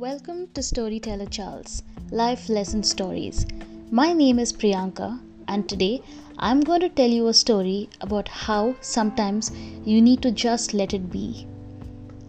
[0.00, 1.82] Welcome to Storyteller Charles
[2.12, 3.44] Life Lesson Stories.
[3.90, 6.02] My name is Priyanka, and today
[6.38, 9.50] I'm going to tell you a story about how sometimes
[9.84, 11.48] you need to just let it be.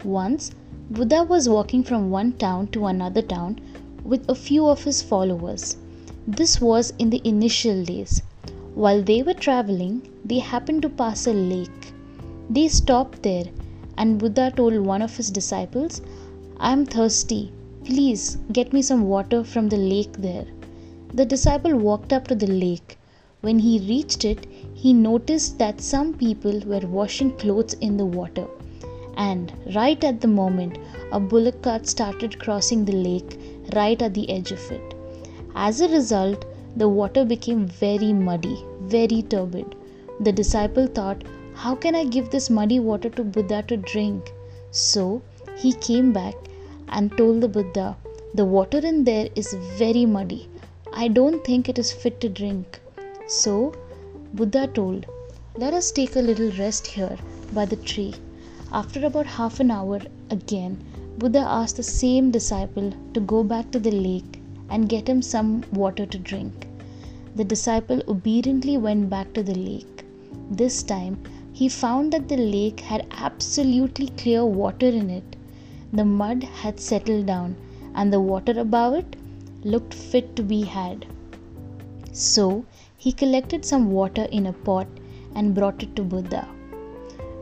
[0.02, 0.50] Once,
[0.90, 3.60] Buddha was walking from one town to another town
[4.02, 5.76] with a few of his followers.
[6.26, 8.20] This was in the initial days.
[8.74, 11.92] While they were traveling, they happened to pass a lake.
[12.48, 13.44] They stopped there,
[13.96, 16.02] and Buddha told one of his disciples,
[16.58, 17.52] I am thirsty.
[17.84, 20.46] Please get me some water from the lake there.
[21.14, 22.98] The disciple walked up to the lake.
[23.40, 28.46] When he reached it, he noticed that some people were washing clothes in the water.
[29.16, 30.78] And right at the moment,
[31.10, 33.38] a bullock cart started crossing the lake
[33.74, 34.94] right at the edge of it.
[35.54, 36.44] As a result,
[36.76, 39.74] the water became very muddy, very turbid.
[40.20, 41.24] The disciple thought,
[41.54, 44.34] How can I give this muddy water to Buddha to drink?
[44.70, 45.22] So
[45.56, 46.34] he came back
[46.90, 47.96] and told the Buddha,
[48.34, 50.48] The water in there is very muddy.
[50.92, 52.80] I don't think it is fit to drink.
[53.26, 53.74] So
[54.34, 55.06] Buddha told,
[55.56, 57.16] Let us take a little rest here
[57.52, 58.14] by the tree.
[58.72, 60.84] After about half an hour, again,
[61.18, 65.64] Buddha asked the same disciple to go back to the lake and get him some
[65.72, 66.68] water to drink.
[67.36, 70.04] The disciple obediently went back to the lake.
[70.50, 75.36] This time, he found that the lake had absolutely clear water in it
[75.92, 77.56] the mud had settled down,
[77.94, 79.16] and the water above it
[79.64, 81.06] looked fit to be had.
[82.12, 82.64] So
[82.96, 84.86] he collected some water in a pot
[85.34, 86.46] and brought it to Buddha.